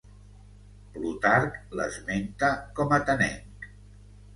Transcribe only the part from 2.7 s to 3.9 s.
com atenenc.